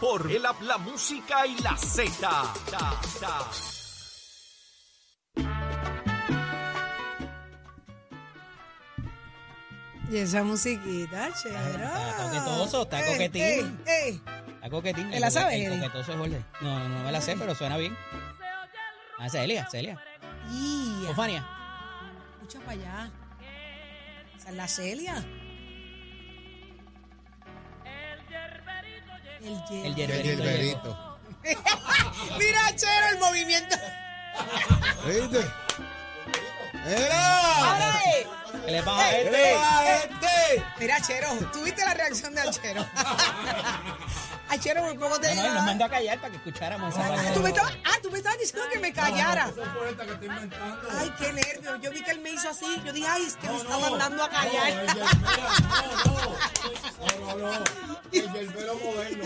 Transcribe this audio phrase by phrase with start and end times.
[0.00, 2.52] por el la música y la Z.
[10.10, 11.84] Y esa musiquita, chévere.
[11.84, 13.42] Está coquetoso, está coquetín.
[13.42, 14.22] Ey, ey.
[14.54, 15.10] Está coquetín.
[15.10, 16.44] ¿Te la sabes, El coquetoso es Jorge.
[16.60, 17.96] No, no me la sé, pero suena bien.
[19.18, 20.02] Ah, Celia, Celia.
[21.10, 21.46] Ofania.
[22.34, 23.10] escucha para allá.
[24.36, 25.24] Esa es la Celia.
[29.42, 30.42] El El El yerberito.
[30.42, 31.18] yerberito.
[32.38, 33.76] Mira, Chero, el movimiento.
[35.06, 35.50] ¿Viste?
[36.86, 38.00] ¡Era!
[38.64, 39.50] ¿Qué le pasa a este?
[39.52, 40.64] ¡Era este!
[40.78, 42.86] Mira, Chero, ¿tuviste la reacción de Achero?
[44.48, 47.10] Achero por poco te No, no, nos mandó a callar para que escucháramos esa Ah,
[47.14, 47.30] parte.
[47.32, 49.50] ¿tú me estabas, ah, tú me estabas diciendo que me callara.
[50.98, 51.76] Ay, qué nervio.
[51.76, 52.66] Yo vi que él me hizo así.
[52.84, 54.86] Yo dije, ay, es que me está mandando a callar.
[58.12, 59.24] El yerbero moderno.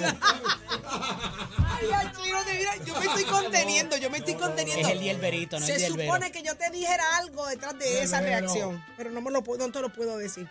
[1.66, 4.88] Ay, Achero, de mira, yo me estoy conteniendo, yo me estoy conteniendo.
[4.88, 6.04] Es el yerberito, no Se el yerbero.
[6.12, 9.66] supone que yo te dijera algo detrás de esa reacción, pero no me lo puedo,
[9.66, 10.48] no te lo puedo decir.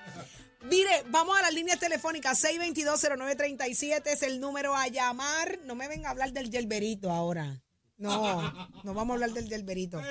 [0.63, 2.41] Mire, vamos a las líneas telefónicas.
[2.43, 5.59] 622-0937 es el número a llamar.
[5.65, 7.61] No me venga a hablar del yerberito ahora.
[7.97, 8.41] No,
[8.83, 10.01] no vamos a hablar del yerberito.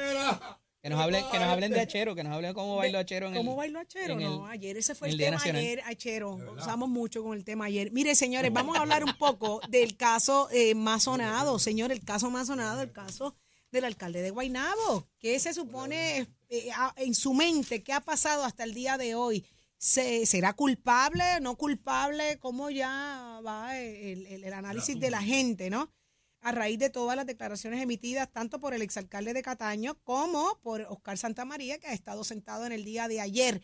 [0.82, 3.34] Que nos hablen, que nos hablen de Achero, que nos hablen cómo bailó Achero en
[3.34, 3.38] el...
[3.38, 4.14] ¿Cómo bailó Achero?
[4.14, 5.60] en el- No, ayer ese fue el, el Día tema Nacional.
[5.62, 6.38] ayer, Achero.
[6.58, 7.92] Usamos mucho con el tema ayer.
[7.92, 12.30] Mire, señores, vamos a hablar un poco del caso eh, más sonado, señor, el caso
[12.30, 13.36] más sonado, el caso
[13.70, 15.06] del alcalde de Guaynabo.
[15.20, 17.84] ¿Qué se supone eh, a- en su mente?
[17.84, 19.46] ¿Qué ha pasado hasta el día de hoy?
[19.78, 22.38] ¿Se- ¿Será culpable, no culpable?
[22.40, 25.92] ¿Cómo ya va el, el- el análisis de la gente, no?
[26.42, 30.82] A raíz de todas las declaraciones emitidas tanto por el exalcalde de Cataño como por
[30.82, 33.62] Oscar Santamaría, que ha estado sentado en el día de ayer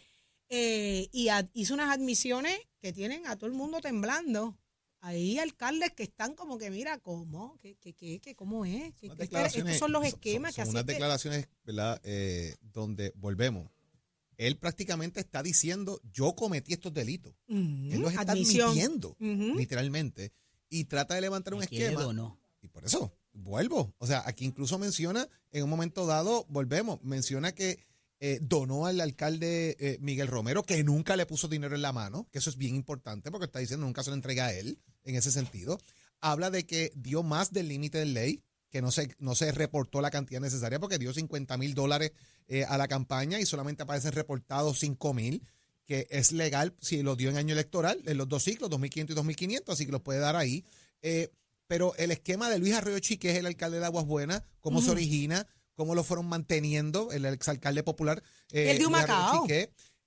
[0.48, 4.56] eh, y a- hizo unas admisiones que tienen a todo el mundo temblando.
[5.00, 7.56] Hay alcaldes que están como que, mira, ¿cómo?
[7.60, 8.94] ¿Qué, qué, qué, qué- cómo es?
[8.94, 12.00] ¿Qué- Unas qué- declaraciones- estos son los son- esquemas que hacen unas que- declaraciones, ¿verdad?
[12.04, 13.70] Eh, donde volvemos.
[14.36, 17.34] Él prácticamente está diciendo, yo cometí estos delitos.
[17.48, 17.58] Ujú,
[17.92, 18.68] Él los está admisión.
[18.70, 19.16] admitiendo,
[19.56, 20.32] literalmente.
[20.70, 22.06] Y trata de levantar un ¿Me quedo esquema.
[22.06, 22.37] o no?
[22.60, 23.94] Y por eso, vuelvo.
[23.98, 27.78] O sea, aquí incluso menciona, en un momento dado, volvemos, menciona que
[28.20, 32.28] eh, donó al alcalde eh, Miguel Romero, que nunca le puso dinero en la mano,
[32.32, 35.14] que eso es bien importante, porque está diciendo nunca se lo entrega a él, en
[35.14, 35.80] ese sentido.
[36.20, 40.00] Habla de que dio más del límite de ley, que no se, no se reportó
[40.00, 42.12] la cantidad necesaria, porque dio 50 mil dólares
[42.48, 45.42] eh, a la campaña y solamente aparecen reportados 5 mil
[45.86, 49.16] que es legal si lo dio en año electoral, en los dos ciclos, 2500 y
[49.16, 50.66] 2500, así que los puede dar ahí.
[51.68, 54.90] Pero el esquema de Luis Arroyo Chique es el alcalde de Aguas Buenas, cómo se
[54.90, 58.22] origina, cómo lo fueron manteniendo, el exalcalde popular.
[58.50, 59.46] eh, El de Humacao.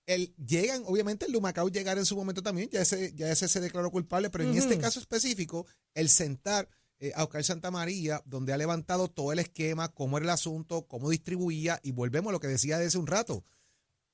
[0.07, 3.47] El, llegan, obviamente, el de Humacao llegar en su momento también, ya ese, ya ese
[3.47, 6.67] se declaró culpable, pero en este caso específico, el sentar
[6.99, 10.87] eh, a Oscar Santa María, donde ha levantado todo el esquema, cómo era el asunto,
[10.87, 13.45] cómo distribuía, y volvemos a lo que decía de hace un rato.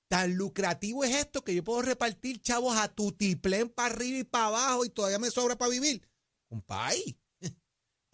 [0.09, 4.47] Tan lucrativo es esto que yo puedo repartir chavos a tutiplén para arriba y para
[4.47, 6.01] abajo y todavía me sobra para vivir.
[6.47, 7.17] Compay.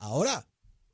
[0.03, 0.45] Ahora,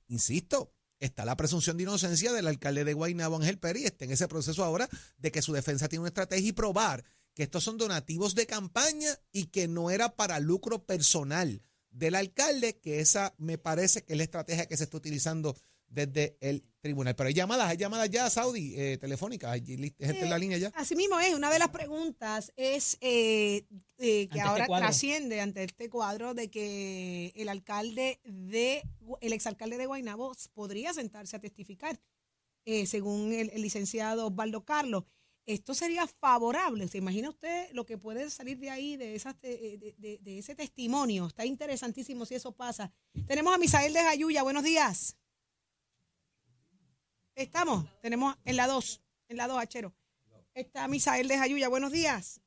[0.07, 4.27] insisto, está la presunción de inocencia del alcalde de Guaynabo, Ángel Pérez, está en ese
[4.27, 4.87] proceso ahora
[5.17, 7.03] de que su defensa tiene una estrategia y probar
[7.33, 12.77] que estos son donativos de campaña y que no era para lucro personal del alcalde,
[12.77, 15.57] que esa me parece que es la estrategia que se está utilizando
[15.89, 17.15] desde el tribunal.
[17.15, 20.71] Pero hay llamadas, hay llamadas ya, Saudi, eh, telefónicas, hay gente en la línea ya.
[20.75, 23.65] Así mismo es, una de las preguntas es eh,
[23.97, 24.85] eh, que Ante ahora este cuadro.
[24.87, 28.83] trasciende ante este cuadro de que el alcalde de,
[29.21, 31.99] el exalcalde de Guaynabo podría sentarse a testificar,
[32.65, 35.03] eh, según el, el licenciado Osvaldo Carlos.
[35.45, 36.87] Esto sería favorable.
[36.87, 40.53] ¿Se imagina usted lo que puede salir de ahí, de, esas, de, de- de ese
[40.53, 41.25] testimonio?
[41.25, 42.91] Está interesantísimo si eso pasa.
[43.27, 44.43] Tenemos a Misael de Jayuya.
[44.43, 45.17] Buenos días.
[47.43, 49.93] Estamos, tenemos en la 2, en la 2, Achero.
[50.53, 51.69] Está Misael de Jayuya.
[51.69, 52.41] Buenos días.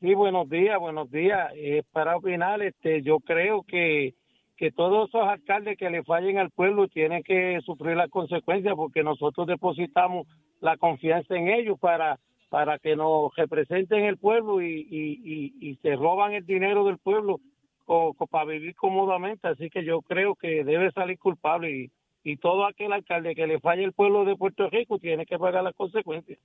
[0.00, 1.52] Sí, buenos días, buenos días.
[1.54, 4.14] Eh, para opinar, este, yo creo que,
[4.56, 9.04] que todos esos alcaldes que le fallen al pueblo tienen que sufrir las consecuencias porque
[9.04, 10.26] nosotros depositamos
[10.60, 12.18] la confianza en ellos para,
[12.48, 17.38] para que nos representen el pueblo y, y, y, se roban el dinero del pueblo
[17.84, 19.46] co- co- para vivir cómodamente.
[19.46, 21.92] Así que yo creo que debe salir culpable y,
[22.24, 25.62] y todo aquel alcalde que le falle el pueblo de Puerto Rico tiene que pagar
[25.64, 26.38] las consecuencias.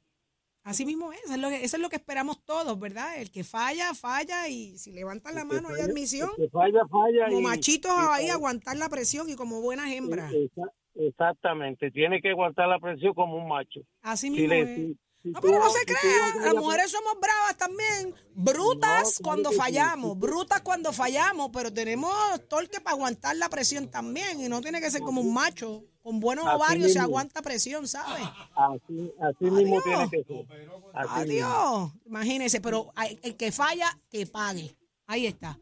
[0.63, 3.17] Así mismo es, eso es lo que, eso es lo que esperamos todos, ¿verdad?
[3.21, 6.29] El que falla, falla y si levantan la mano hay admisión.
[6.37, 7.27] El que falla, falla.
[7.27, 10.31] Como y- machitos y- ahí aguantar la presión y como buenas hembras.
[10.33, 13.79] Exa- Exactamente, tiene que aguantar la presión como un macho.
[14.01, 14.75] Así Si mismo le, es.
[14.75, 17.57] Si No, pero no se si tú crea, vas a las la- mujeres somos bravas
[17.57, 22.13] también, brutas cuando fallamos, brutas cuando fallamos, pero tenemos
[22.47, 26.19] torque para aguantar la presión también y no tiene que ser como un macho, con
[26.21, 28.23] buenos ovarios se aguanta presión, ¿sabes?
[28.55, 30.45] Así, así mismo tiene que ser.
[30.93, 34.75] Adiós, imagínese, pero el que falla, que pague.
[35.07, 35.59] Ahí está.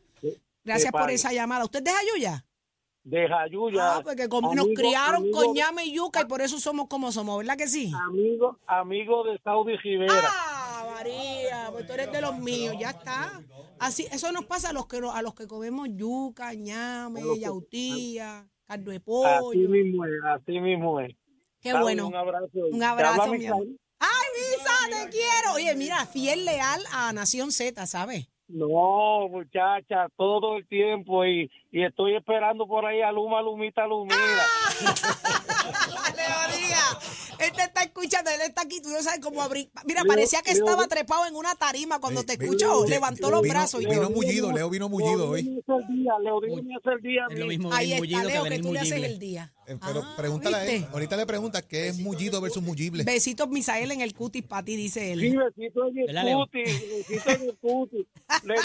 [0.63, 1.63] Gracias por esa llamada.
[1.63, 2.44] ¿Usted es de Jayuya?
[3.05, 3.97] De Jayuya.
[3.97, 7.11] Ah, porque com- nos criaron amigo- con llame y yuca y por eso somos como
[7.11, 7.91] somos, ¿verdad que sí?
[8.07, 10.11] Amigo, amigo de Saudi Rivera.
[10.25, 13.43] Ah, María, pues tú eres de los míos, ya está.
[13.79, 18.89] Así, eso nos pasa a los que a los que comemos yuca, ñame, yautía, caldo
[18.89, 19.69] de Así pollo.
[19.69, 21.15] mismo es, así mismo es.
[21.61, 22.07] Qué bueno.
[22.07, 22.47] Un abrazo.
[22.71, 23.67] Un abrazo, mi amor.
[23.99, 25.53] Ay, Misa, te quiero.
[25.55, 28.27] Oye, mira, fiel leal a Nación Z, ¿sabes?
[28.47, 34.15] No, muchacha, todo el tiempo y, y estoy esperando por ahí a Luma, Lumita, Lumita.
[34.81, 36.99] Le diga.
[37.37, 39.69] Él te está escuchando, él está aquí, tú no sabes cómo abrir.
[39.85, 42.85] Mira, Leo- parecía que Leo- estaba trepado en una tarima cuando te escuchó.
[42.87, 45.61] Levantó los vino- brazos y vino mullido, Leo vino mullido hoy.
[47.29, 49.13] Es lo mismo Ahí está, mullido que Leo, que venir tú le haces mullible.
[49.13, 49.51] el día.
[49.67, 53.03] Eh, Pero Ah, pregúntale a él, ahorita le pregunta qué es mullido versus mullible.
[53.03, 55.19] Besitos, Misael, en el cutis para ti, dice él.
[55.21, 56.39] Sí, besito en el ¿Verdad, Leo?
[56.45, 58.07] cuti, besito en el cuti.
[58.43, 58.59] Le di-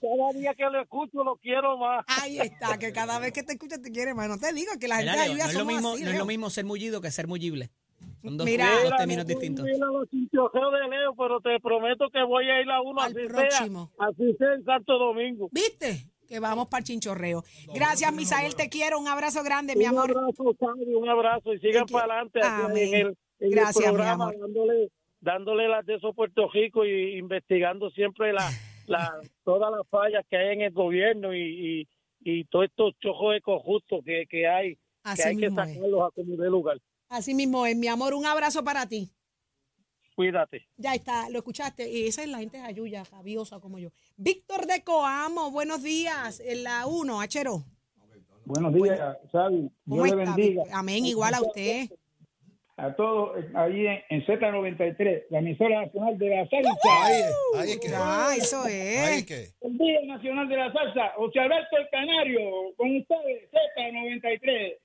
[0.00, 2.04] cada día que lo escucho lo quiero más.
[2.22, 4.28] Ahí está, que cada vez que te escuchas te quiere más.
[4.28, 6.26] No te digo que la gente ayuda No es, lo mismo, así, no es lo
[6.26, 7.70] mismo ser mullido que ser mullible.
[8.22, 8.68] Son dos, Mira.
[8.72, 9.68] dos Mira, términos no puedo distintos.
[9.68, 13.00] ir a los chinchojeos de Leo, pero te prometo que voy a ir a uno
[13.00, 13.90] Al así próximo.
[13.96, 15.48] sea, así sea en Santo Domingo.
[15.52, 16.04] ¿Viste?
[16.28, 17.42] Que vamos para el chinchorreo.
[17.74, 18.98] Gracias, Misael, te quiero.
[18.98, 20.10] Un abrazo grande, mi Un amor.
[20.10, 22.40] abrazo, Sandy, un abrazo y sigan para adelante
[22.82, 24.38] en el, en Gracias, mi el programa, amor.
[24.40, 24.90] dándole,
[25.20, 28.46] dándole las de esos Puerto Rico y investigando siempre la,
[28.88, 31.40] la, todas las fallas que hay en el gobierno y,
[31.80, 31.88] y,
[32.20, 35.54] y todos estos chojos de corruptos que, que hay, Así que hay que es.
[35.54, 36.78] sacarlos a como de lugar.
[37.08, 38.14] Así mismo es, mi amor.
[38.14, 39.10] Un abrazo para ti.
[40.14, 40.66] Cuídate.
[40.76, 41.88] Ya está, lo escuchaste.
[41.90, 43.90] Y esa es la gente de Ayuya, rabiosa como yo.
[44.16, 46.40] Víctor de Coamo, buenos días.
[46.40, 47.64] En la 1, Achero.
[48.44, 48.98] Buenos días.
[49.30, 49.70] ¿Cómo
[50.04, 50.62] Dios le bendiga.
[50.72, 51.88] Amén, igual a usted.
[52.80, 56.70] A todos ahí en, en Z93, la emisora nacional de la salsa.
[57.02, 57.22] Ahí
[57.56, 57.88] ahí es que.
[57.92, 59.08] Ah, eso Ahí es.
[59.18, 59.48] es que.
[59.62, 61.12] El Día Nacional de la Salsa.
[61.16, 62.40] José Alberto el Canario,
[62.76, 64.76] con ustedes, Z93.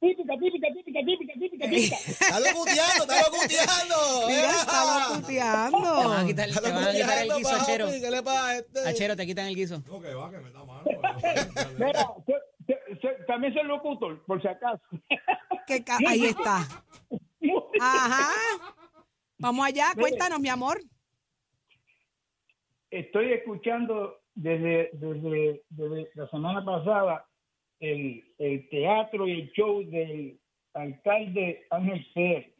[0.00, 1.96] Típica, típica, típica, típica, típica, típica.
[2.08, 3.96] Está locuteando, está locuteando.
[4.28, 6.26] Mira, está Te van a locuteando.
[6.26, 7.86] quitar, Está te van a quitar el guiso, Achero.
[7.86, 8.80] papi, ¿Qué le pasa a este?
[8.88, 9.82] Achero, te quitan el guiso.
[11.78, 14.82] Mira, se- se- se- también soy locutor, por si acaso.
[15.66, 16.66] Que ca- ahí está.
[17.80, 18.74] Ajá.
[19.38, 20.80] Vamos allá, cuéntanos, mi amor.
[22.90, 27.26] Estoy escuchando desde, desde, desde la semana pasada
[27.78, 30.38] el, el teatro y el show del
[30.74, 32.54] alcalde Ángel Pérez.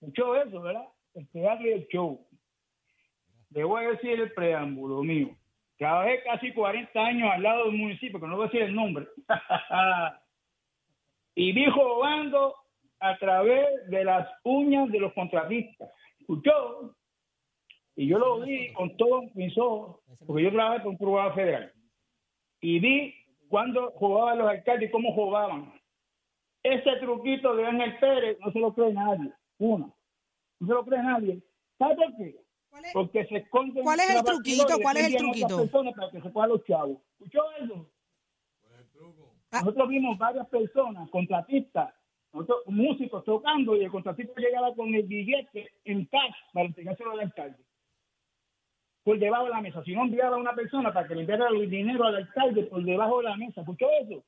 [0.00, 0.86] Escuchó eso, ¿verdad?
[1.14, 2.26] El teatro y el show.
[3.50, 5.36] Le voy a decir el preámbulo mío.
[5.76, 9.08] Trabajé casi 40 años al lado del municipio, que no voy a decir el nombre.
[11.34, 12.54] y vi robando
[13.00, 15.90] a través de las uñas de los contratistas.
[16.20, 16.94] ¿Escuchó?
[17.96, 21.72] Y yo lo vi con todos mis ojos, porque yo trabajé con un programa federal.
[22.60, 23.14] Y vi
[23.48, 25.72] cuando jugaban los alcaldes y cómo jugaban.
[26.62, 29.32] Ese truquito de Ángel Pérez no se lo cree nadie.
[29.58, 29.96] Uno.
[30.60, 31.42] No se lo cree nadie.
[31.78, 32.36] ¿Sabe por qué?
[32.68, 32.92] ¿Cuál es?
[32.92, 33.82] Porque se esconden.
[33.82, 34.78] ¿Cuál es el truquito?
[34.80, 35.56] ¿Cuál es el truquito?
[35.56, 36.98] personas para que se cojan los chavos.
[37.18, 37.90] ¿Escuchó eso?
[39.50, 39.60] Ah.
[39.60, 41.92] Nosotros vimos varias personas, contratistas,
[42.32, 47.20] nosotros, músicos tocando y el contratista llegaba con el billete en cash para entregárselo al
[47.20, 47.58] alcalde.
[49.02, 49.82] Por debajo de la mesa.
[49.82, 52.84] Si no enviaba a una persona para que le enviara el dinero al alcalde por
[52.84, 53.62] debajo de la mesa.
[53.62, 54.22] ¿Escuchó eso?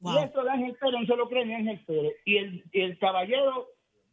[0.00, 0.24] Y Wow.
[0.24, 2.14] esto de Ángel Pérez no se lo cree ni Ángel Pérez.
[2.24, 3.68] Y el, y el caballero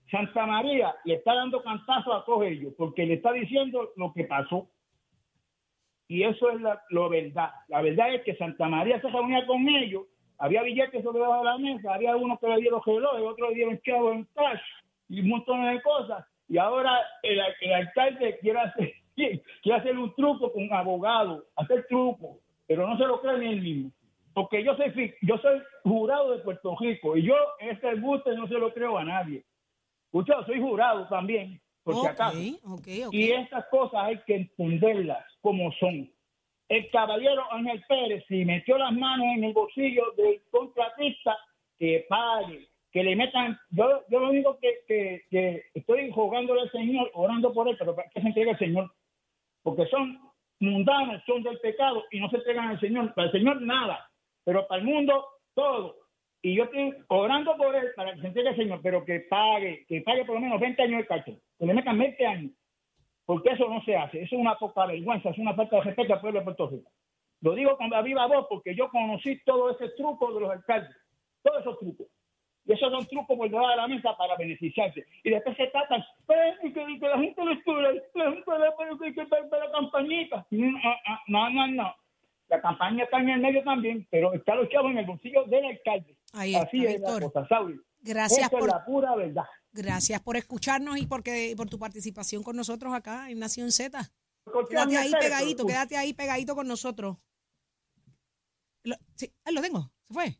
[0.10, 4.26] Santa María le está dando cantazo a todos ellos porque le está diciendo lo que
[4.26, 4.70] pasó.
[6.08, 7.52] Y eso es la lo verdad.
[7.68, 10.04] La verdad es que Santa María se reunía con ellos,
[10.44, 13.56] había billetes sobre debajo de la mesa, había unos que le dieron relojes, otros le
[13.56, 14.60] dieron chavos en cash
[15.08, 16.26] y un montón de cosas.
[16.50, 22.40] Y ahora el, el alcalde quiere hacer, quiere hacer un truco con abogado, hacer truco,
[22.68, 23.92] pero no se lo cree ni él mismo.
[24.34, 28.56] Porque yo soy, yo soy jurado de Puerto Rico y yo este gusto no se
[28.56, 29.46] lo creo a nadie.
[30.08, 32.38] Escucha, soy jurado también, por si Ok, acaso.
[32.66, 33.14] ok, ok.
[33.14, 36.12] Y estas cosas hay que entenderlas como son.
[36.74, 41.38] El caballero Ángel Pérez, si metió las manos en el bolsillo del contratista,
[41.77, 43.60] que pague, que le metan.
[43.70, 48.10] Yo, yo lo único que, que, estoy jugándole al Señor, orando por él, pero para
[48.10, 48.92] que se entregue al Señor,
[49.62, 50.20] porque son
[50.62, 53.13] mundanos, son del pecado y no se entregan al Señor.
[53.13, 54.10] Para el Señor nada,
[54.44, 55.96] pero para el mundo todo.
[56.42, 59.86] y yo estoy orando por él para que se entregue el Señor, pero que pague,
[59.88, 62.51] que pague por lo menos 20 años de cárcel, que le metan 20 años,
[63.25, 66.13] porque eso no se hace, eso es una poca vergüenza, es una falta de respeto
[66.13, 66.92] al pueblo de Puerto Rico.
[67.42, 70.96] Lo digo con la viva voz porque yo conocí todo ese truco de los alcaldes,
[71.42, 72.08] todos esos trucos.
[72.65, 75.06] Y esos son trucos por debajo de la mesa para beneficiarse.
[75.24, 76.00] Y después se tratan,
[76.30, 77.82] "Eh, y que, la gente lo estudia,
[78.13, 78.51] la gente
[79.03, 79.27] le que,
[79.58, 80.48] la campañita.
[80.51, 81.96] No, ah, no, no, no.
[82.48, 85.65] La campaña está en el medio también, pero está los chavos en el bolsillo del
[85.65, 86.15] alcalde.
[86.34, 87.34] Ahí Así es la Víctor.
[87.34, 87.75] cosa, Saudi.
[88.01, 89.46] Gracias Esa por, es la pura verdad.
[89.74, 94.12] Gracias por escucharnos y porque, por tu participación con nosotros acá en Nación Z.
[94.70, 97.18] Quédate ahí pegadito, quédate ahí pegadito con nosotros.
[98.84, 100.39] Lo, sí, ah, lo tengo, se fue.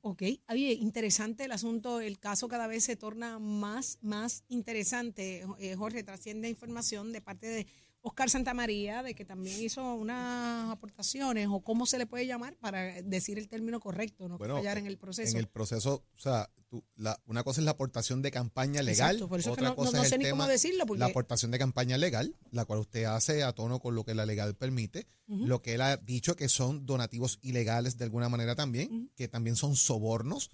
[0.00, 5.44] Ok, oye, interesante el asunto, el caso cada vez se torna más, más interesante.
[5.58, 7.66] Eh, Jorge, trasciende información de parte de
[8.00, 13.02] Oscar Santamaría, de que también hizo unas aportaciones, o cómo se le puede llamar para
[13.02, 15.36] decir el término correcto, no Bueno, fallar en el proceso.
[15.36, 19.16] En el proceso, o sea, tú- la- una cosa es la aportación de campaña legal,
[19.16, 21.00] Exacto, por eso es que otra no- cosa no es sé el tema, decirlo, porque-
[21.00, 24.26] la aportación de campaña legal, la cual usted hace a tono con lo que la
[24.26, 29.10] legal permite, lo que él ha dicho que son donativos ilegales de alguna manera también,
[29.16, 30.50] que también son sobornos,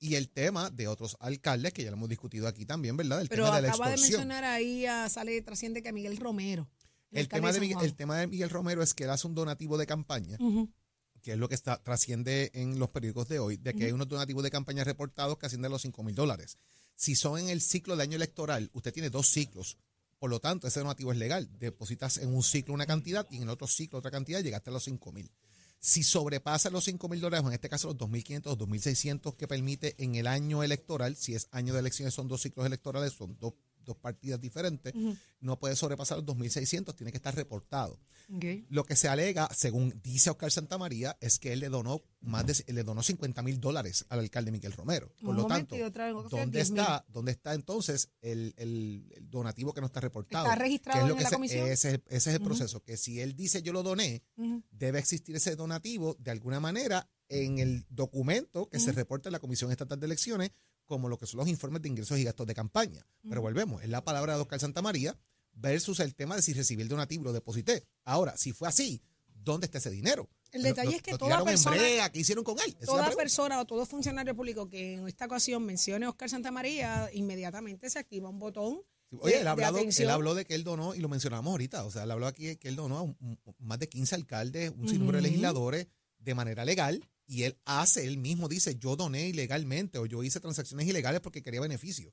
[0.00, 3.20] y el tema de otros alcaldes, que ya lo hemos discutido aquí también, ¿verdad?
[3.20, 6.16] El Pero tema de la acaba de mencionar ahí, a, sale, trasciende que a Miguel
[6.18, 6.68] Romero.
[7.10, 7.86] el, tema de Miguel, Juan.
[7.86, 10.70] el tema de Miguel Romero es que él hace un donativo de campaña, Ujú.
[11.28, 14.08] Que es lo que está trasciende en los periódicos de hoy, de que hay unos
[14.08, 16.56] donativos de campaña reportados que ascienden a los 5 mil dólares.
[16.94, 19.76] Si son en el ciclo de año electoral, usted tiene dos ciclos.
[20.18, 21.46] Por lo tanto, ese donativo es legal.
[21.58, 24.72] Depositas en un ciclo una cantidad y en el otro ciclo otra cantidad, llegaste a
[24.72, 25.30] los 5 mil.
[25.78, 29.46] Si sobrepasa los 5 mil dólares, o en este caso los 2.500 o 2.600 que
[29.46, 33.36] permite en el año electoral, si es año de elecciones, son dos ciclos electorales, son
[33.38, 33.52] dos,
[33.88, 34.94] dos partidas diferentes,
[35.40, 37.98] no puede sobrepasar los 2.600, tiene que estar reportado.
[38.68, 42.72] Lo que se alega, según dice Oscar Santamaría, es que él le donó más de
[42.72, 45.10] le donó 50 mil dólares al alcalde Miguel Romero.
[45.20, 45.74] Por Un lo tanto,
[46.28, 46.80] ¿dónde 10.000.
[46.80, 50.44] está, ¿dónde está entonces el, el- el donativo que no está reportado?
[50.46, 51.68] ¿Está registrado ¿Qué es lo en que la se- comisión?
[51.68, 54.22] Ese, es- ese es el proceso, que si él dice yo lo doné,
[54.70, 59.38] debe existir ese donativo de alguna manera en el documento que se reporta en la
[59.38, 60.50] Comisión Estatal de Elecciones,
[60.88, 63.06] como lo que son los informes de ingresos y gastos de campaña.
[63.28, 65.16] Pero volvemos, es la palabra de Oscar Santamaría
[65.52, 67.84] versus el tema de si recibí el donativo lo deposité.
[68.04, 69.00] Ahora, si fue así,
[69.34, 70.28] ¿dónde está ese dinero?
[70.50, 72.74] El detalle lo- es que lo toda persona- brea, ¿qué hicieron con él?
[72.76, 77.90] Toda persona o todo funcionario público que en esta ocasión mencione a Oscar Santamaría, inmediatamente
[77.90, 78.80] se activa un botón.
[79.20, 81.50] Oye, de- él, de ha hablado, él habló de que él donó, y lo mencionamos
[81.50, 84.70] ahorita, o sea, él habló aquí que él donó a un- más de 15 alcaldes,
[84.76, 85.28] un sinnúmero de Ujú.
[85.30, 85.86] legisladores
[86.18, 90.40] de manera legal, y él hace, él mismo dice, yo doné ilegalmente o yo hice
[90.40, 92.12] transacciones ilegales porque quería beneficio.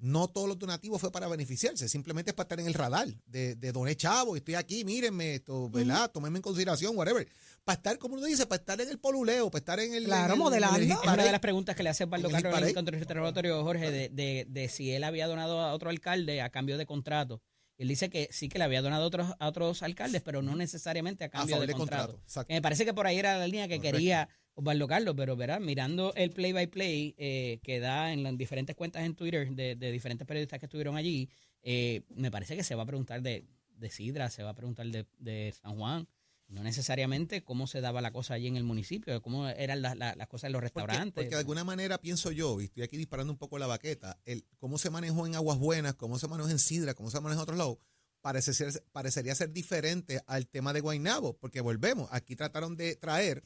[0.00, 3.54] No todos los donativos fue para beneficiarse, simplemente es para estar en el radar de,
[3.56, 6.10] de doné chavo, estoy aquí, mírenme esto, ¿verdad?
[6.10, 7.28] Tómenme en consideración, whatever.
[7.62, 10.04] Para estar, como uno dice, para estar en el poluleo, para estar en el...
[10.04, 10.76] Claro, en el- modelando.
[10.78, 13.62] en el Es una de las preguntas que le hace Osvaldo Carlos en el contrainterrogatorio,
[13.62, 17.42] Jorge, de, de, de si él había donado a otro alcalde a cambio de contrato.
[17.78, 20.56] Él dice que sí que le había donado a otros, a otros alcaldes, pero no
[20.56, 22.18] necesariamente a cambio de contrato.
[22.48, 23.96] me parece que por ahí era la línea que Correcto.
[23.98, 28.36] quería Osvaldo Carlos, pero verá, mirando el play by play eh, que da en las
[28.36, 31.28] diferentes cuentas en Twitter de, de diferentes periodistas que estuvieron allí,
[31.62, 33.44] eh, me parece que se va a preguntar de,
[33.76, 36.08] de Sidra, se va a preguntar de, de San Juan,
[36.48, 40.16] no necesariamente cómo se daba la cosa allí en el municipio, cómo eran las, las-
[40.16, 41.12] las cosas en los restaurantes.
[41.12, 44.44] porque de alguna manera pienso yo, y estoy aquí disparando un poco la baqueta, el
[44.58, 47.42] cómo se manejó en Aguas Buenas, cómo se manejó en Sidra, cómo se maneja en
[47.42, 47.78] otros lados,
[48.22, 53.42] parece ser- parecería ser diferente al tema de Guaynabo, porque volvemos, aquí trataron de traer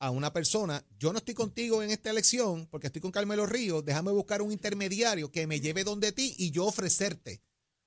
[0.00, 3.84] a una persona, yo no estoy contigo en esta elección porque estoy con Carmelo Ríos,
[3.84, 7.42] déjame buscar un intermediario que me lleve donde ti y yo ofrecerte.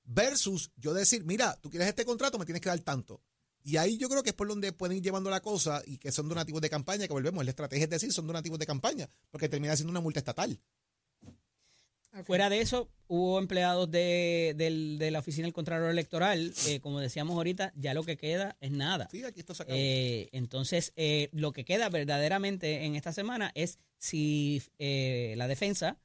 [0.05, 3.21] Versus yo decir, mira, tú quieres este contrato, me tienes que dar tanto.
[3.63, 6.11] Y ahí yo creo que es por donde pueden ir llevando la cosa y que
[6.11, 9.49] son donativos de campaña, que volvemos, la estrategia es decir, son donativos de campaña, porque
[9.49, 10.59] termina siendo una multa estatal.
[12.25, 16.99] Fuera de eso, hubo empleados de, del- de la Oficina del Contralor Electoral, eh, como
[16.99, 19.07] decíamos ahorita, ya lo que queda es nada.
[19.11, 19.77] Sí, aquí esto se acabó.
[19.79, 25.97] Eh, entonces, eh, lo que queda verdaderamente en esta semana es si eh, la defensa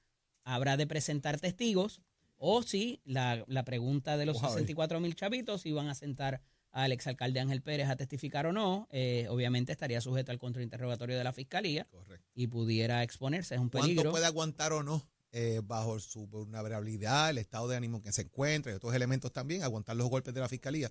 [0.44, 2.00] habrá de presentar testigos
[2.38, 4.52] o si la, la pregunta de los Ojalá.
[4.54, 8.86] 64 mil chavitos si van a sentar al exalcalde Ángel Pérez a testificar o no,
[8.92, 12.26] eh, obviamente estaría sujeto al contrainterrogatorio de la fiscalía Correcto.
[12.34, 13.54] y pudiera exponerse.
[13.56, 14.10] Es un ¿Cuánto peligro.
[14.10, 15.02] puede aguantar o no?
[15.32, 19.32] Eh, bajo su vulnerabilidad, el estado de ánimo en que se encuentra y otros elementos
[19.32, 20.90] también, aguantar los golpes de la fiscalía.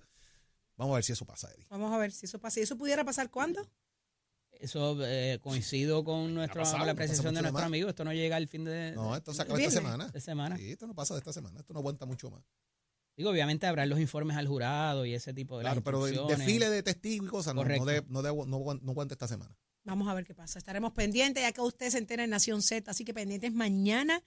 [0.76, 1.66] Vamos a ver si eso pasa, Eddie.
[1.70, 2.60] Vamos a ver si eso pasa.
[2.60, 3.66] ¿Y eso pudiera pasar cuándo?
[4.52, 7.66] Eso eh, coincido con nuestra, pasado, con la apreciación de nuestro más.
[7.66, 7.88] amigo.
[7.88, 10.08] Esto no llega al fin de, No, esto se ¿El acaba esta semana.
[10.08, 10.56] de semana.
[10.56, 11.60] Sí, esto no pasa de esta semana.
[11.60, 12.42] Esto no aguanta mucho más.
[13.16, 16.26] Digo, obviamente habrá los informes al jurado y ese tipo de las Claro, pero el
[16.28, 17.84] desfile de testigos y cosas no, no, Correcto.
[17.86, 19.56] de- no, de- no, no aguanta esta semana.
[19.88, 20.58] Vamos a ver qué pasa.
[20.58, 24.22] Estaremos pendientes ya que usted se entera en Nación Z, así que pendientes mañana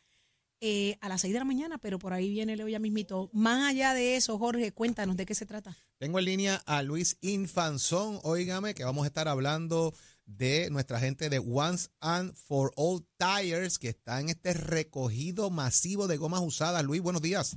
[0.60, 3.30] eh, a las 6 de la mañana, pero por ahí viene Leo ya mismito.
[3.32, 5.77] Más allá de eso, Jorge, cuéntanos de qué se trata.
[6.00, 9.94] Tengo en línea a Luis Infanzón, óigame, que vamos a estar hablando
[10.25, 16.08] de nuestra gente de Once and for All Tires, que está en este recogido masivo
[16.08, 16.84] de gomas usadas.
[16.84, 17.56] Luis, buenos días.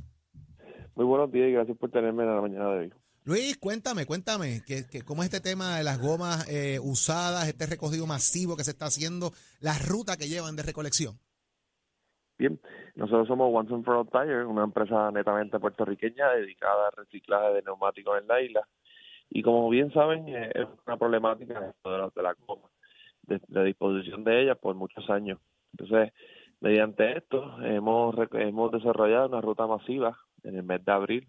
[0.94, 2.92] Muy buenos días y gracias por tenerme en la mañana de hoy.
[3.26, 7.64] Luis, cuéntame, cuéntame, que, que ¿cómo es este tema de las gomas eh, usadas, este
[7.64, 9.30] recogido masivo que se está haciendo,
[9.62, 11.14] la ruta que llevan de recolección?
[12.36, 12.60] Bien,
[12.94, 17.62] nosotros somos Once and for All Tires, una empresa netamente puertorriqueña dedicada al reciclaje de
[17.62, 18.68] neumáticos en la isla.
[19.30, 22.68] Y como bien saben, eh, es una problemática de la, de goma,
[23.22, 25.40] de, de disposición de ella por muchos años.
[25.72, 26.12] Entonces,
[26.60, 31.28] mediante esto, hemos, hemos desarrollado una ruta masiva en el mes de abril,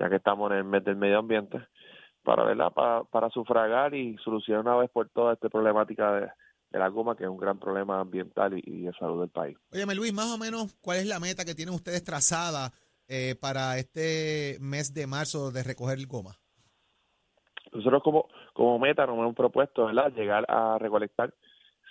[0.00, 1.58] ya que estamos en el mes del medio ambiente,
[2.22, 2.72] para, ¿verdad?
[2.72, 6.28] para, para sufragar y solucionar una vez por todas esta problemática de,
[6.70, 9.58] de la goma, que es un gran problema ambiental y, y de salud del país.
[9.72, 12.70] Óyeme, Luis, más o menos, ¿cuál es la meta que tienen ustedes trazada
[13.08, 16.32] eh, para este mes de marzo de recoger goma?
[17.72, 20.12] Nosotros como, como meta nos hemos propuesto ¿verdad?
[20.12, 21.34] llegar a recolectar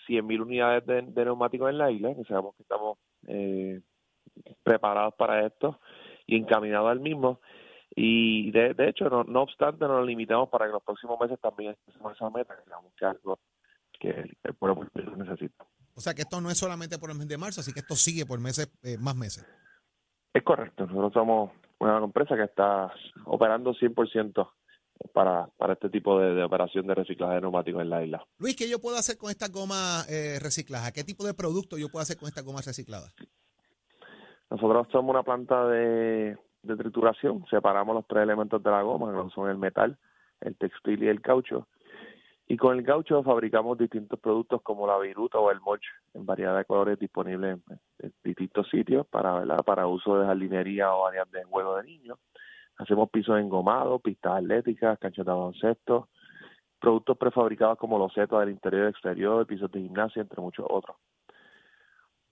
[0.07, 2.97] 100.000 unidades de, de neumáticos en la isla, que sabemos que estamos
[3.27, 3.81] eh,
[4.63, 5.79] preparados para esto
[6.25, 7.39] y encaminados al mismo.
[8.01, 11.75] Y de, de hecho, no, no obstante, nos limitamos para que los próximos meses también
[11.85, 13.39] estemos esa meta, que es algo
[13.99, 14.87] que el, el pueblo
[15.17, 15.65] necesita.
[15.95, 17.95] O sea, que esto no es solamente por el mes de marzo, así que esto
[17.95, 19.45] sigue por meses, eh, más meses.
[20.33, 22.89] Es correcto, nosotros somos una empresa que está
[23.25, 24.49] operando 100%
[25.11, 28.25] para, para este tipo de, de operación de reciclaje de neumáticos en la isla.
[28.37, 30.93] Luis, ¿qué yo puedo hacer con esta goma eh, reciclada?
[30.93, 33.11] ¿Qué tipo de producto yo puedo hacer con esta goma reciclada?
[34.49, 39.29] Nosotros somos una planta de, de trituración, separamos los tres elementos de la goma, que
[39.31, 39.97] son el metal,
[40.41, 41.67] el textil y el caucho.
[42.47, 45.83] Y con el caucho fabricamos distintos productos como la viruta o el moch
[46.15, 47.59] en variedad de colores disponibles
[47.99, 52.17] en, distintos sitios para para uso de jardinería o áreas de juego de niños.
[52.77, 56.07] Hacemos pisos engomados, pistas atléticas, canchas de baloncesto,
[56.79, 60.97] productos prefabricados como los setos del interior y exterior, pisos de gimnasia, entre muchos otros.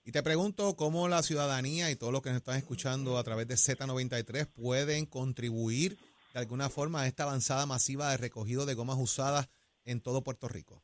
[0.08, 3.46] Y te pregunto cómo la ciudadanía y todos los que nos están escuchando a través
[3.50, 5.98] de Z93 pueden contribuir
[6.34, 9.50] de alguna forma a esta avanzada masiva de recogido de gomas usadas
[9.84, 10.82] en todo Puerto Rico.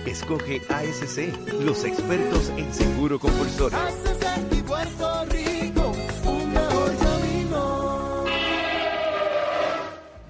[0.06, 3.79] Escoge ASC, los expertos en seguro compulsorio.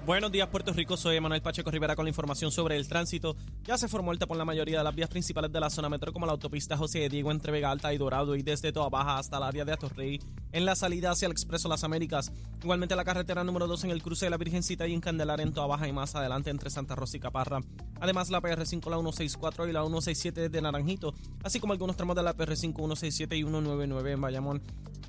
[0.06, 0.98] Buenos días, Puerto Rico.
[0.98, 3.36] Soy Emanuel Pacheco Rivera con la información sobre el tránsito.
[3.62, 6.12] Ya se formó el tapón la mayoría de las vías principales de la zona metro,
[6.12, 9.16] como la autopista José de Diego entre Vega Alta y Dorado y desde Toa Baja
[9.16, 10.20] hasta el área de Atorrey,
[10.52, 12.32] en la salida hacia el Expreso Las Américas.
[12.62, 15.54] Igualmente la carretera número 2 en el cruce de la Virgencita y en Candelaria en
[15.54, 17.60] Toa Baja y más adelante entre Santa Rosa y Caparra.
[17.98, 22.22] Además, la PR5, la 164 y la 167 de Naranjito, así como algunos tramos de
[22.22, 24.62] la PR5, 167 y 199 en Bayamón.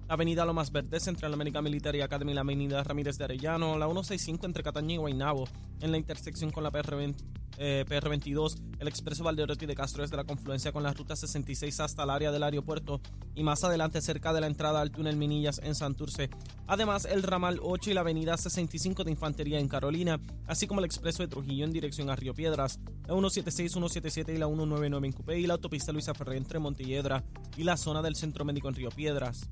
[0.08, 4.46] Avenida Lomas Verdes entre la América Academy y la avenida Ramírez de Arellano, la 165
[4.46, 5.48] entre Cataña y Guaynabo,
[5.82, 7.16] en la intersección con la PR20
[7.58, 12.04] eh, PR22, el expreso Valderotti de Castro desde la confluencia con la ruta 66 hasta
[12.04, 13.00] el área del aeropuerto
[13.34, 16.30] y más adelante cerca de la entrada al túnel Minillas en Santurce.
[16.68, 20.86] Además, el ramal 8 y la avenida 65 de Infantería en Carolina, así como el
[20.86, 25.14] expreso de Trujillo en dirección a Río Piedras, la 176, 177 y la 199 en
[25.14, 27.24] Cupé y la autopista Luisa Ferré entre Montelledra
[27.56, 29.50] y la zona del Centro Médico en Río Piedras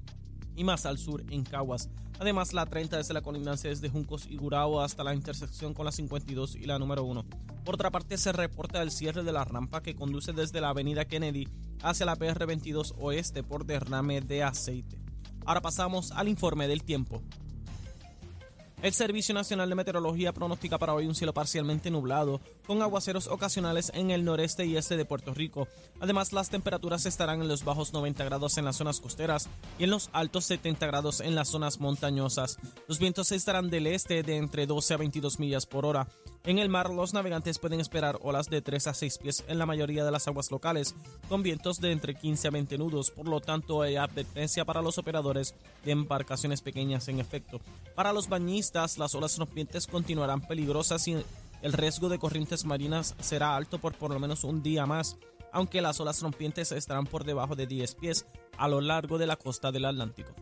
[0.55, 1.89] y más al sur en Caguas.
[2.19, 5.91] Además, la 30 desde la colindancia desde Juncos y Gurabo hasta la intersección con la
[5.91, 7.25] 52 y la número 1.
[7.65, 11.05] Por otra parte, se reporta el cierre de la rampa que conduce desde la avenida
[11.05, 11.47] Kennedy
[11.81, 14.99] hacia la PR22 oeste por derrame de aceite.
[15.45, 17.21] Ahora pasamos al informe del tiempo.
[18.83, 23.89] El Servicio Nacional de Meteorología pronostica para hoy un cielo parcialmente nublado, con aguaceros ocasionales
[23.95, 25.69] en el noreste y este de Puerto Rico.
[26.01, 29.47] Además, las temperaturas estarán en los bajos 90 grados en las zonas costeras
[29.79, 32.57] y en los altos 70 grados en las zonas montañosas.
[32.89, 36.09] Los vientos estarán del este de entre 12 a 22 millas por hora.
[36.45, 39.65] En el mar, los navegantes pueden esperar olas de 3 a 6 pies en la
[39.65, 40.93] mayoría de las aguas locales,
[41.29, 44.97] con vientos de entre 15 a 20 nudos, por lo tanto hay advertencia para los
[44.97, 47.61] operadores de embarcaciones pequeñas en efecto.
[47.95, 51.15] Para los bañistas, las olas rompientes continuarán peligrosas y
[51.61, 55.15] el riesgo de corrientes marinas será alto por por lo menos un día más,
[55.53, 58.25] aunque las olas rompientes estarán por debajo de 10 pies
[58.57, 60.35] a lo largo de la costa del Atlántico.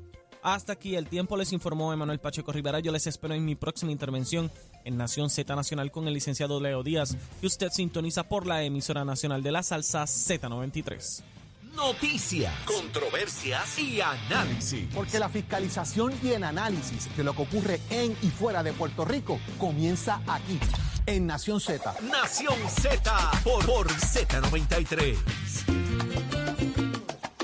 [0.43, 2.79] Hasta aquí el tiempo, les informó Emanuel Pacheco Rivera.
[2.79, 4.51] Yo les espero en mi próxima intervención
[4.83, 9.05] en Nación Z Nacional con el licenciado Leo Díaz, que usted sintoniza por la emisora
[9.05, 11.21] nacional de la salsa Z93.
[11.75, 14.89] Noticias, controversias y análisis.
[14.93, 19.05] Porque la fiscalización y el análisis de lo que ocurre en y fuera de Puerto
[19.05, 20.59] Rico comienza aquí,
[21.05, 21.95] en Nación Z.
[22.01, 25.15] Nación Z por, por Z93.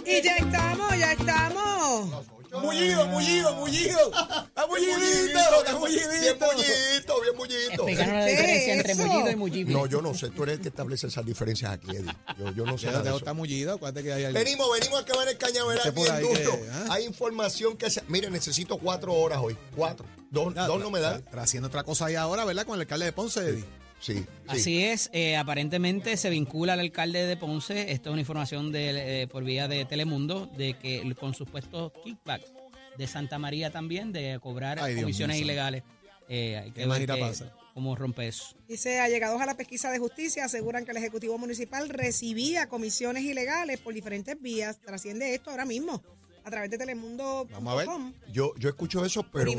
[0.05, 2.36] Y ya estamos, ya estamos.
[2.61, 3.99] Mullido, mullido, mullido.
[4.07, 6.09] Está mullidito, está mullidito.
[6.21, 7.73] Bien mullidito, bien mullidito.
[7.73, 9.73] Explícanos la ¿Qué diferencia entre mullido y mullible.
[9.73, 10.29] No, yo no sé.
[10.29, 12.13] Tú eres el que establece esas diferencias aquí, Eddie.
[12.37, 13.17] Yo, yo no sé nada de eso.
[13.17, 14.43] está mullido, acuérdate que hay alguien.
[14.43, 16.59] Venimos, venimos a acabar el cañaveral bien ahí duro.
[16.71, 16.85] ¿ah?
[16.91, 18.01] Hay información que se...
[18.07, 19.57] Mire, necesito cuatro horas hoy.
[19.75, 20.05] Cuatro.
[20.29, 21.23] Dos, dos no me dan.
[21.33, 22.65] haciendo otra cosa ahí ahora, ¿verdad?
[22.65, 23.65] Con el alcalde de Ponce, Eddie.
[23.99, 24.25] Sí, sí.
[24.47, 29.23] Así es, eh, aparentemente se vincula al alcalde de Ponce, esto es una información de,
[29.23, 32.51] eh, por vía de Telemundo, de que el- con supuestos kickbacks
[32.97, 35.83] de Santa María también, de cobrar Ay, comisiones ilegales.
[36.29, 37.53] Eh, hay que ¿Qué ver pasa?
[37.73, 38.55] cómo rompe eso.
[38.67, 43.79] Dice, allegados a la pesquisa de justicia aseguran que el Ejecutivo Municipal recibía comisiones ilegales
[43.79, 44.79] por diferentes vías.
[44.79, 46.03] Trasciende esto ahora mismo
[46.47, 47.47] a través de telemundo.com.
[47.51, 47.87] Vamos a ver.
[48.31, 49.51] Yo, yo escucho eso, pero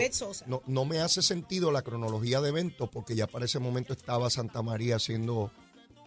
[0.46, 4.30] no, no me hace sentido la cronología de eventos porque ya para ese momento estaba
[4.30, 5.52] Santa María siendo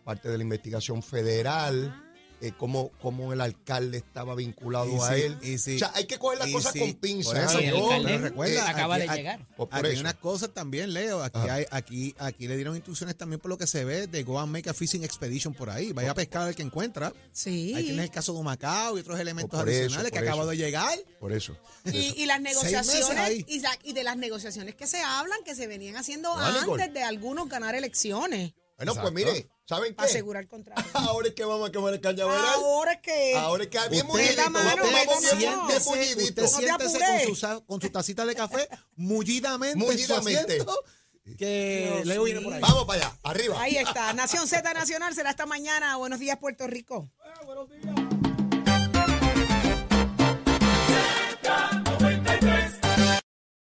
[0.04, 2.11] parte de la investigación federal,
[2.41, 5.38] eh, cómo, cómo el alcalde estaba vinculado Y a sí, él.
[5.41, 5.75] y sí.
[5.75, 7.49] o sea, hay que coger las cosas sí, con por pinzas.
[7.51, 9.47] eso, Sí, el Yo- alcalde pero recuerda, acaba aquí- de llegar.
[9.56, 10.01] Por- por Aquí hay eso.
[10.01, 11.21] unas cosas también, Leo.
[11.23, 14.39] Aquí, hay, aquí, aquí le dieron instrucciones también por lo que se ve de Go
[14.39, 15.93] and Make a Fishing Expedition por ahí.
[15.93, 17.13] Vaya a pescar al que encuentra.
[17.32, 17.73] Sí.
[17.75, 20.51] Ahí tienes el caso de Macao y otros elementos Por eso, adicionales que por acabado
[20.51, 20.60] eso.
[20.60, 20.99] de llegar.
[21.19, 21.56] Por eso.
[21.86, 23.45] Y, y las negociaciones
[23.84, 27.75] y, de las negociaciones que se hablan que se venían haciendo antes de algunos ganar
[27.75, 29.13] elecciones Bueno, Exacto.
[29.13, 30.04] pues mire, ¿saben qué?
[30.04, 30.82] asegurar el contrato.
[30.96, 32.46] Ahora es que vamos a quemar el cañaveral.
[32.56, 34.41] Ahora es que Ahora es que bien mullidito.
[34.41, 34.62] Vamos,
[35.38, 36.44] bien, mullidito.
[36.44, 40.65] usted siéntese con su, con su tacita de café mullidamente, en su Mullidamente.
[41.38, 42.62] que Leo viene por ahí.
[42.62, 43.62] Vamos para allá, arriba.
[43.62, 44.13] ahí está.
[44.13, 45.98] Nación Z Nacional será esta mañana.
[45.98, 47.12] Buenos días, Puerto Rico.
[47.46, 47.96] buenos días.